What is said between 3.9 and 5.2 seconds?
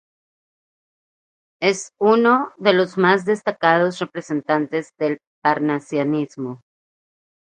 representantes del